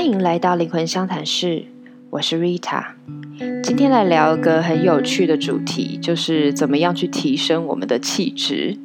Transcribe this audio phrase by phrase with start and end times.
[0.00, 1.66] 欢迎来到灵魂相谈室，
[2.08, 2.86] 我是 Rita。
[3.62, 8.78] 今天来聊一个很有趣的主题，就是怎么样去提升我们的气质。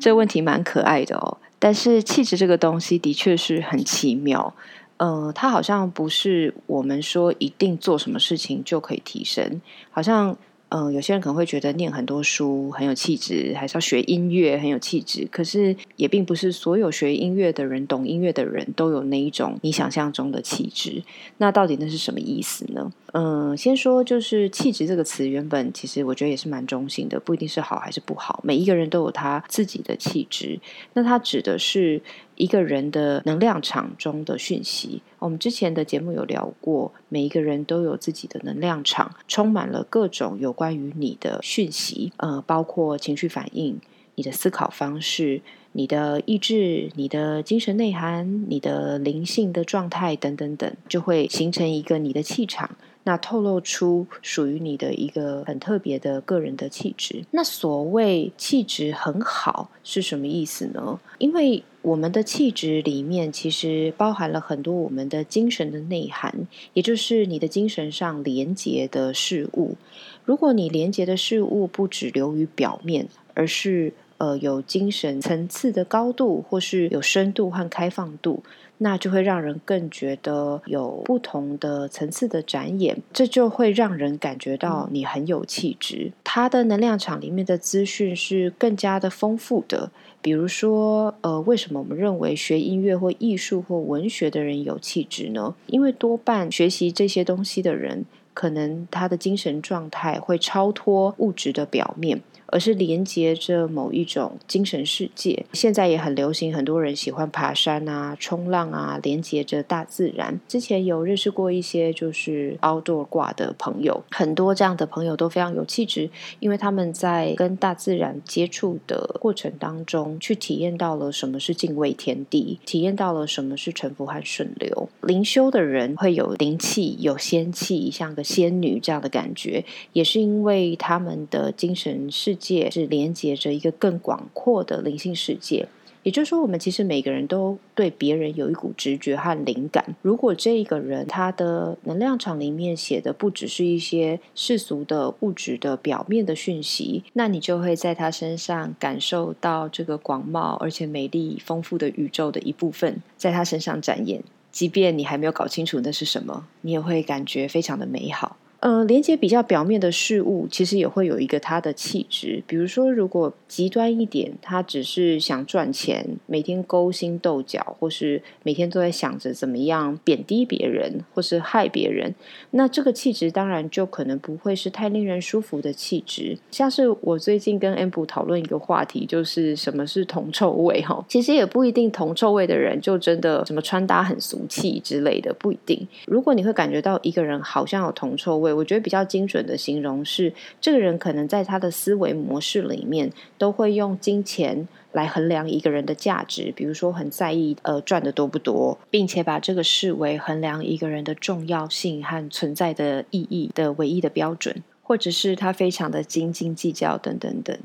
[0.00, 4.52] 这问题蛮可爱的哦，但是气质这个东西的确是很奇妙。
[4.96, 9.62] 呃，它好像不是我们说一定做什么事情就可以提升，
[9.92, 10.36] 好像。
[10.70, 15.26] 嗯，有些人可能会觉得念很多书很有气质，还是要学音乐很有气质。
[15.30, 21.02] 可是也并不是所有学音乐的人、懂音乐的人都有那一种你想象中的气质。
[21.38, 22.92] 那到底那是什么意思呢？
[23.12, 28.40] 嗯，先说就是气质这个词，原本其实我觉得也是蛮中性的，不一定是好还是不好。
[28.44, 30.60] 每一个人都有他自己的气质，
[30.92, 32.00] 那它指的是
[32.36, 35.02] 一个人的能量场中的讯息。
[35.18, 43.80] 我们之前的节目有聊过，每一个人都有自己的能量场，充满了各种有关于你的讯息，呃，包括情绪反应、
[44.14, 45.42] 你的思考方式、
[45.72, 52.70] 你的意志、你的精神内涵、你的灵性的状态等等等，就会形成一个你的气场。
[53.04, 57.24] 那透露出属于你的一个很特别的个人的气质。
[57.30, 61.00] 那所谓气质很好是什么意思呢？
[61.18, 69.76] 因为我们的气质里面其实包含了很多我们的精神的内涵，也就是你的精神上连接的事物。
[70.24, 78.44] 如果你连接的事物不只流于表面，而是呃有精神层次的高度，或是有深度和开放度。
[78.82, 86.12] 那就会让人更觉得有不同的层次的展演，这就会让人感觉到你很有气质。
[86.24, 89.90] 它的能量场里面的资讯是更加的丰富的。
[90.22, 95.54] 比如说，呃，为什么我们认为学音乐或艺术或文学的人有气质呢？
[95.66, 98.06] 因为多半学习这些东西的人，
[98.40, 102.22] 可能他的精神状态会超脱物质的表面。
[102.52, 105.44] 而是连接着某一种精神世界。
[105.52, 110.40] 现在也很流行，很多人喜欢爬山啊、冲浪啊，连接着大自然。
[110.48, 116.10] 之前有认识过一些就是 outdoor 挂的朋友，很多这样的朋友都非常有气质，
[116.40, 124.88] 因为他们在跟大自然接触的过程当中，去体验到了什么是敬畏天地，体验到了什么是臣服和顺流。
[125.02, 132.36] 灵修的人会有灵气、有仙气，像个仙女这样的感觉，也是因为他们的精神世。
[132.40, 135.68] 界是连接着一个更广阔的灵性世界，
[136.02, 139.94] 也就是说，我们其实每个人都对别人有一股直觉和灵感。
[140.00, 154.22] 如果这一个人他的能量场里面写的不只是一些世俗的物质的表面的讯息，那你就会在他身上感受到这个广袤而且美丽丰富的宇宙的一部分在他身上展演。
[154.50, 158.36] 即便你还没有搞清楚那是什么，你也会感觉非常的美好。
[158.60, 162.42] 呃，连接比较表面的事物，其实也会有一个它的气质。
[162.46, 172.14] 比如说，如果极端一点，他只是想赚钱，每天勾心斗角，或是每天都在想着怎么样贬低别人，或是害别人，
[172.50, 176.36] 那这个气质当然就可能不会是太令人舒服的气质。
[176.50, 181.02] 像是我最近跟 m b 讨论一个话题，就是什么是铜臭味哈。
[181.08, 185.88] 其实也不一定，铜臭味的人就真的什么穿搭很俗气之类的，不一定。
[186.04, 207.56] 如果你会感觉到一个人好像有铜臭味，我觉得比较精准的形容是，这个人可能在他的思维模式里面，都会用金钱来衡量一个人的价值，比如说很在意呃赚的多不多，并且把这个视为衡量一个人的重要性和存在的意义的唯一的标准，或者是他非常的斤斤计较等等等。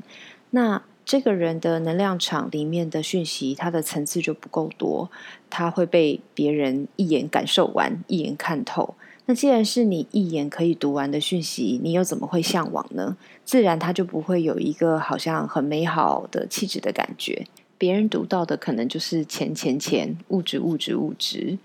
[0.50, 5.08] 那这个人的能量场里面的讯息，它的层次就不够多，
[5.48, 8.96] 他会被别人一眼感受完，一眼看透。
[9.28, 13.16] 那既然是你一眼可以读完的讯息，你又怎么会向往呢？
[13.44, 17.46] 自然他就不会有一个好像很美好的气质的感觉。
[17.76, 21.58] 别人读到的可能就是钱钱钱，物质物质物质，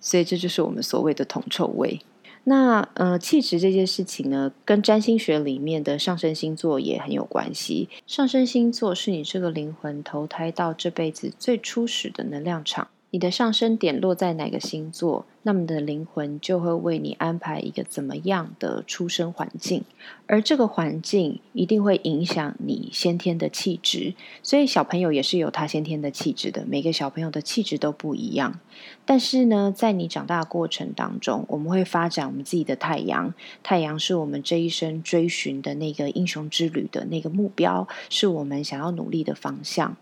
[0.00, 2.00] 所以这就是我们所谓的铜臭味。
[2.44, 7.90] 那呃，气质这件事情呢，跟占星学里面的上升星座也很有关系。
[8.06, 12.88] 上升星座是你这个灵魂投胎到这辈子最初始的能量场。
[13.10, 19.82] 你的上升点落在哪个星座，那么你的灵魂就会为你安排一个怎么样的出生环境，
[20.26, 24.12] 而这个环境一定会影响你先天的气质。
[24.42, 28.60] 所以小朋友也是有他先天的气质的，每个小朋友的气质都不一样。
[29.06, 39.96] 但是呢，在你长大过程当中，我们会发展我们自己的太阳，太阳是我们这一生追寻的那个英雄之旅的那个目标，是我们想要努力的方向。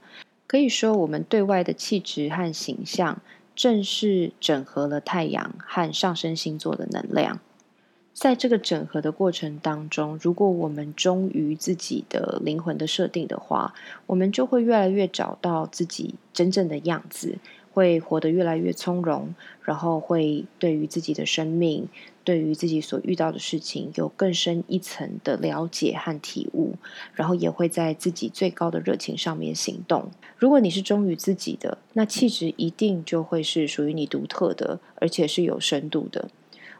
[0.46, 3.20] 可以说，我们对外的气质和形象，
[3.54, 7.40] 正是整合了太阳和上升星座的能量。
[8.12, 13.74] 在这个整合的过程当中，如果我们忠于自己的灵魂的设定的话，
[14.06, 17.36] 我们就会越来越找到自己真正的样子。
[17.76, 21.86] 会活得越来越从容，然后会对于自己的生命。
[22.24, 26.74] 对于自己所遇到的事情有更深一层的了解和体悟，
[27.12, 30.10] 然后也会在自己最高的热情上面行动。
[30.36, 36.28] 如果你是忠于自己的，那气质一定就会是属于你独特的，而且是有深度的。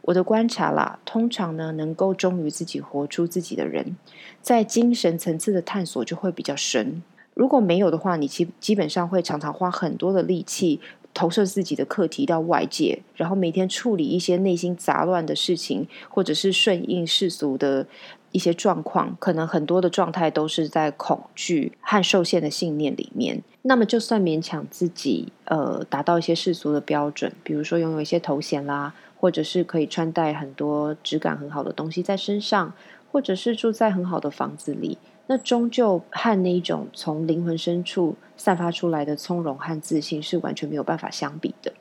[0.01, 3.97] 我的观察啦，通常呢，能够忠于自己、活出自己的人，
[4.43, 7.03] 在精神层次的探索就会比较深。
[7.37, 10.81] 如果没有的话，你基基本上会常常花很多的力气。
[11.19, 17.87] 投射自己的课题到外界，然后每天处理一些内心杂乱的事情，或者是顺应世俗的
[18.33, 23.43] 一些状况，可能很多的状态都是在恐惧和受限的信念里面。
[23.63, 32.75] 那么，就算勉强自己呃达到一些世俗的标准，比如说拥有一些头衔啦，或者是可以穿戴很多质感很好的东西在身上，
[33.11, 34.99] 或者是住在很好的房子里。
[35.29, 41.73] 那终究和那一种从灵魂深处散发出来的从容和自信是完全没有办法相比的。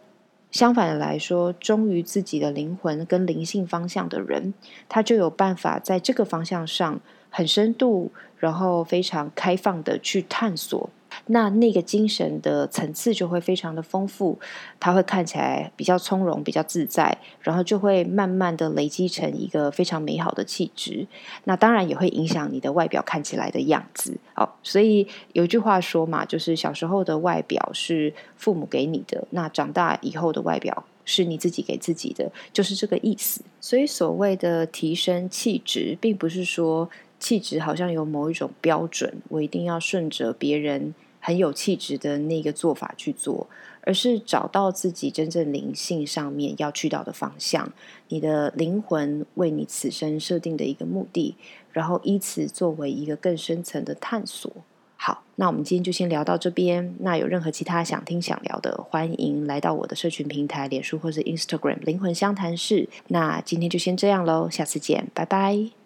[0.51, 4.53] 相反的来说，忠于自己的灵魂跟灵性方向的人，
[4.87, 6.99] 他就有办法在这个方向上
[7.29, 10.89] 很深度，然后非常开放的去探索。
[11.27, 14.39] 那那个精神的层次就会非常的丰富，
[14.79, 21.07] 它会看起来比较从容、比较自在，然后就会慢慢的累积成一个非常美好的气质。
[21.45, 24.17] 那当然也会影响你的外表看起来的样子。
[24.35, 33.41] 哦，所以有一句话说嘛，就是小时候的外表是父母给你的，那长大以后的外表是你自己给自己的，就是这个意思。
[33.61, 36.89] 所以所谓的提升气质，并不是说
[37.19, 40.93] 气质好像有某一种标准，我一定要顺着别人。
[41.25, 43.47] 很有气质的那个做法去做，
[43.81, 47.73] 而是找到自己真正灵性上面要去到的方向，
[48.09, 51.35] 你的灵魂为你此生设定的一个目的，
[51.71, 54.51] 然后以此作为一个更深层的探索。
[54.97, 56.93] 好，那我们今天就先聊到这边。
[56.99, 62.87] 那有任何其他想听想聊的，欢迎来到我的社群平台，脸书或者 Instagram 灵魂相谈室。
[63.07, 65.84] 那今天就先这样喽，下次见，拜拜。